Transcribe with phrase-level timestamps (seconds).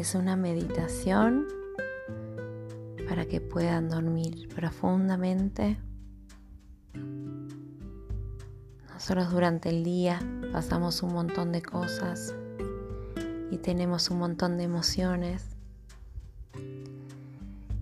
[0.00, 1.46] es una meditación
[3.06, 5.78] para que puedan dormir profundamente.
[8.94, 10.18] Nosotros durante el día
[10.52, 12.34] pasamos un montón de cosas
[13.50, 15.50] y tenemos un montón de emociones.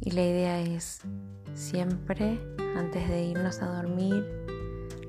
[0.00, 1.02] Y la idea es
[1.54, 2.40] siempre,
[2.76, 4.26] antes de irnos a dormir,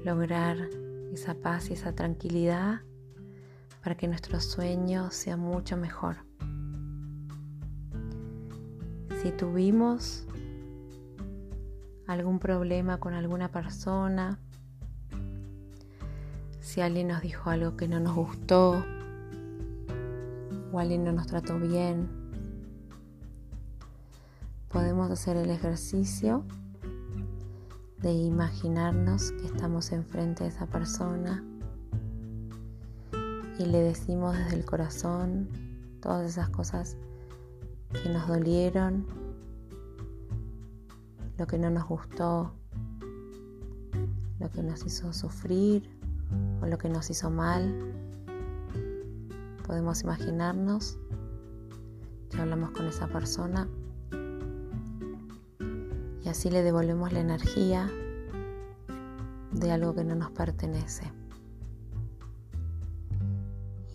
[0.06, 0.70] lograr
[1.12, 2.82] esa paz y esa tranquilidad
[3.82, 6.31] para que nuestro sueño sea mucho mejor.
[9.22, 10.26] Si tuvimos
[12.08, 14.40] algún problema con alguna persona,
[16.60, 18.84] si alguien nos dijo algo que no nos gustó
[20.72, 22.10] o alguien no nos trató bien,
[24.70, 26.44] podemos hacer el ejercicio
[28.00, 31.44] de imaginarnos que estamos enfrente de esa persona
[33.60, 35.48] y le decimos desde el corazón
[36.02, 36.98] todas esas cosas
[37.94, 39.06] que nos dolieron,
[41.38, 42.54] lo que no nos gustó,
[44.40, 45.90] lo que nos hizo sufrir
[46.62, 47.94] o lo que nos hizo mal.
[49.66, 50.98] Podemos imaginarnos
[52.30, 53.68] que hablamos con esa persona
[56.24, 57.90] y así le devolvemos la energía
[59.52, 61.12] de algo que no nos pertenece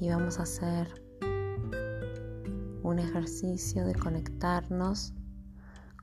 [0.01, 1.06] y vamos a hacer
[2.87, 5.13] un ejercicio de conectarnos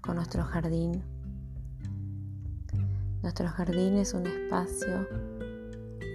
[0.02, 1.02] con nuestro jardín.
[3.22, 5.08] Nuestro jardín es un espacio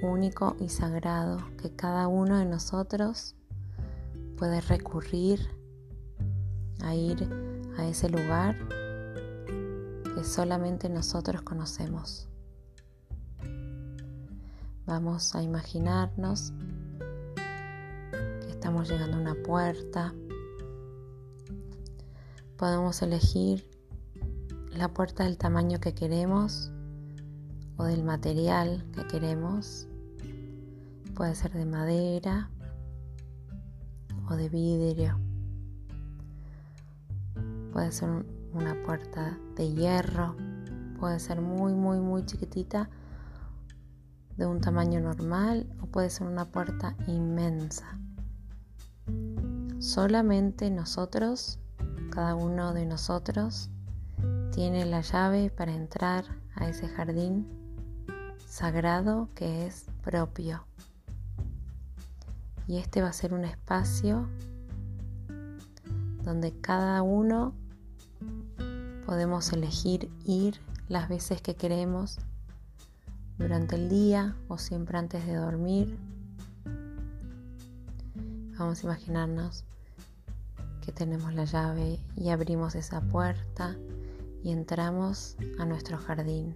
[0.03, 3.35] único y sagrado que cada uno de nosotros
[4.37, 5.41] puede recurrir
[6.83, 7.31] a ir
[7.79, 8.55] a ese lugar
[10.15, 12.29] que solamente nosotros conocemos.
[14.85, 16.53] Vamos a imaginarnos
[18.51, 20.13] estamos llegando a una puerta.
[22.59, 23.71] Podemos elegir
[24.73, 26.73] la puerta del tamaño que queremos
[27.77, 29.87] o del material que queremos.
[31.15, 32.51] Puede ser de madera
[34.29, 35.21] o de vidrio.
[37.73, 40.35] Puede ser una puerta de hierro.
[40.99, 42.91] Puede ser muy, muy, muy chiquitita
[44.37, 47.87] de un tamaño normal o puede ser una puerta inmensa.
[49.79, 51.61] Solamente nosotros,
[52.19, 53.71] cada uno de nosotros,
[54.51, 56.25] tiene la llave para entrar
[56.57, 57.47] a ese jardín
[58.45, 60.65] sagrado que es propio.
[62.67, 64.29] Y este va a ser un espacio
[66.25, 67.55] donde cada uno
[69.07, 72.19] podemos elegir ir las veces que queremos
[73.39, 75.97] durante el día o siempre antes de dormir
[78.59, 79.65] Vamos a imaginarnos
[80.93, 83.77] tenemos la llave y abrimos esa puerta
[84.43, 86.55] y entramos a nuestro jardín.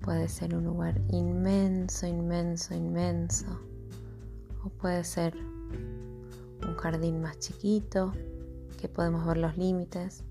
[0.00, 3.46] Puede ser un lugar inmenso, inmenso, inmenso.
[4.64, 8.12] O puede ser un jardín más chiquito,
[8.80, 10.24] que podemos ver los límites.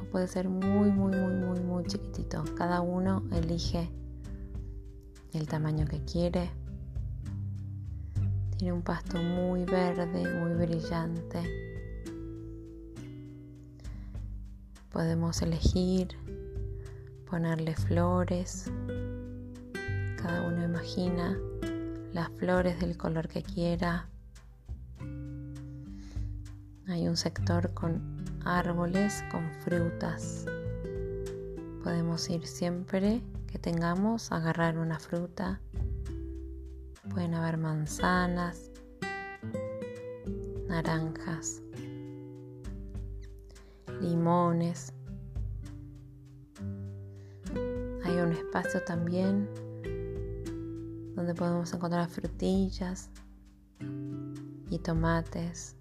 [0.00, 2.44] O puede ser muy, muy, muy, muy, muy chiquitito.
[2.56, 3.90] Cada uno elige
[5.32, 6.50] el tamaño que quiere.
[8.56, 11.42] Tiene un pasto muy verde, muy brillante.
[14.90, 16.08] Podemos elegir
[17.28, 18.70] ponerle flores.
[20.16, 21.38] Cada uno imagina
[22.12, 24.08] las flores del color que quiera.
[26.88, 30.46] Hay un sector con árboles, con frutas.
[31.82, 33.22] Podemos ir siempre
[33.58, 35.60] tengamos, agarrar una fruta.
[37.10, 38.70] Pueden haber manzanas,
[40.68, 41.62] naranjas,
[44.00, 44.92] limones.
[48.04, 49.48] Hay un espacio también
[51.14, 53.10] donde podemos encontrar frutillas
[54.70, 55.76] y tomates.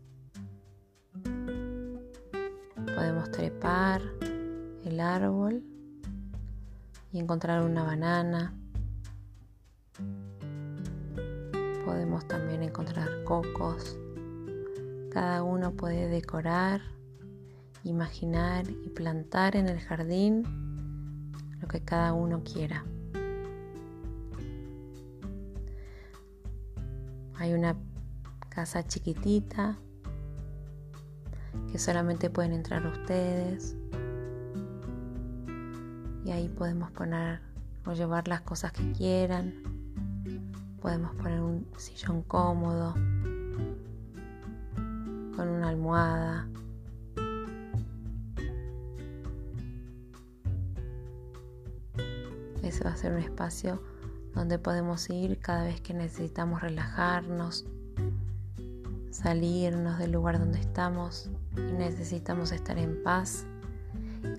[2.95, 4.01] Podemos trepar
[4.85, 5.63] el árbol
[7.11, 8.53] y encontrar una banana.
[11.85, 13.95] Podemos también encontrar cocos.
[15.11, 16.81] Cada uno puede decorar,
[17.83, 20.43] imaginar y plantar en el jardín
[21.61, 22.83] lo que cada uno quiera.
[27.37, 27.75] Hay una
[28.49, 29.77] casa chiquitita
[31.71, 33.75] que solamente pueden entrar ustedes
[36.25, 37.41] y ahí podemos poner
[37.85, 39.74] o llevar las cosas que quieran.
[40.81, 42.93] Podemos poner un sillón cómodo,
[45.35, 46.47] con una almohada.
[52.63, 53.81] Ese va a ser un espacio
[54.33, 57.65] donde podemos ir cada vez que necesitamos relajarnos,
[59.11, 63.45] salirnos del lugar donde estamos y necesitamos estar en paz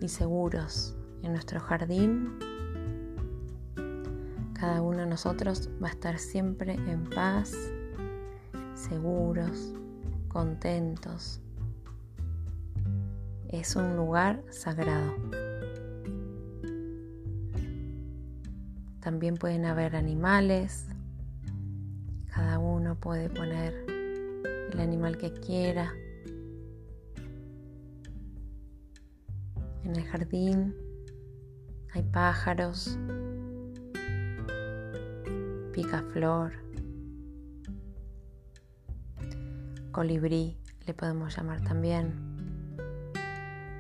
[0.00, 2.38] y seguros en nuestro jardín.
[4.58, 7.52] Cada uno de nosotros va a estar siempre en paz,
[8.74, 9.74] seguros,
[10.28, 11.42] contentos.
[13.48, 15.14] Es un lugar sagrado.
[19.00, 20.86] También pueden haber animales.
[22.34, 23.74] Cada uno puede poner
[24.72, 25.92] el animal que quiera.
[29.84, 30.74] En el jardín
[31.92, 32.98] hay pájaros,
[35.76, 36.52] picaflor,
[39.93, 40.56] colibrí,
[40.87, 42.14] le podemos llamar también.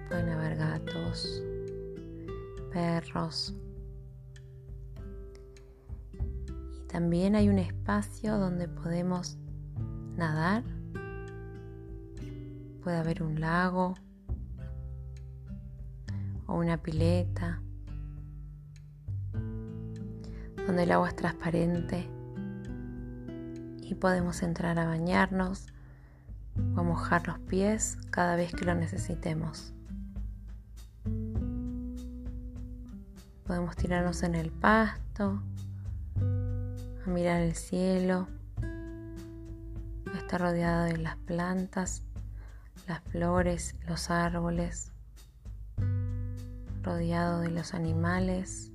[0.06, 1.42] Pueden haber gatos,
[2.70, 3.54] perros.
[6.12, 9.38] Y también hay un espacio donde podemos
[10.16, 10.64] nadar.
[12.84, 13.94] Puede haber un lago
[16.46, 17.62] o una pileta
[20.66, 22.08] donde el agua es transparente
[23.80, 25.68] y podemos entrar a bañarnos
[26.74, 29.72] o a mojar los pies cada vez que lo necesitemos.
[33.46, 35.40] Podemos tirarnos en el pasto,
[36.16, 38.26] a mirar el cielo,
[40.12, 42.02] a estar rodeado de las plantas,
[42.88, 44.92] las flores, los árboles
[46.86, 48.72] rodeado de los animales.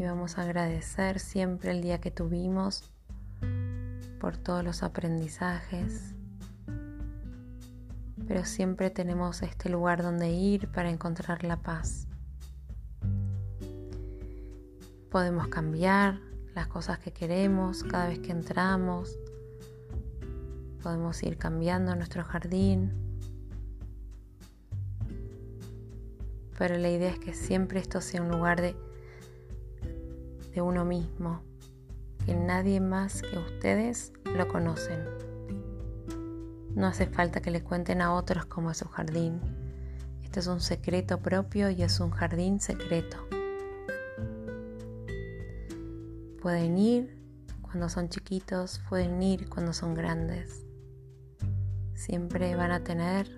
[0.00, 2.90] Y vamos a agradecer siempre el día que tuvimos
[4.18, 6.14] por todos los aprendizajes.
[8.26, 12.08] Pero siempre tenemos este lugar donde ir para encontrar la paz.
[15.10, 16.18] Podemos cambiar
[16.54, 19.18] las cosas que queremos cada vez que entramos.
[20.82, 23.10] Podemos ir cambiando nuestro jardín
[26.60, 28.76] pero la idea es que siempre esto sea un lugar de,
[30.54, 31.42] de uno mismo,
[32.24, 35.04] que nadie más que ustedes lo conocen.
[36.74, 39.40] No hace falta que le cuenten a otros cómo es su jardín.
[40.22, 43.26] Este es un secreto propio y es un jardín secreto.
[46.40, 47.18] Pueden ir
[47.62, 50.64] cuando son chiquitos, pueden ir cuando son grandes.
[51.94, 53.28] Siempre van a tener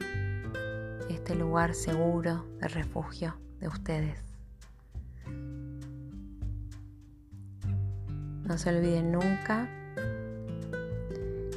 [1.10, 4.31] este lugar seguro de refugio de ustedes.
[8.52, 9.66] No se olviden nunca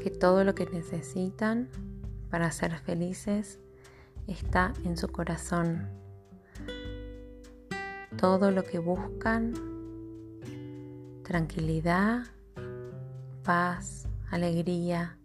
[0.02, 1.68] que todo lo que necesitan
[2.30, 3.60] para ser felices
[4.28, 5.90] está en su corazón.
[8.18, 9.52] Todo lo que buscan,
[11.24, 12.28] tranquilidad,
[13.44, 15.18] paz, alegría,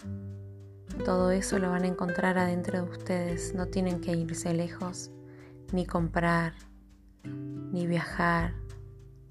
[1.04, 3.54] todo eso lo van a encontrar adentro de ustedes.
[3.54, 5.12] No tienen que irse lejos,
[5.72, 6.52] ni comprar,
[7.22, 8.54] ni viajar.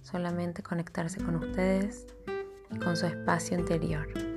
[0.01, 2.07] Solamente conectarse con ustedes
[2.77, 4.28] con su espacio interior.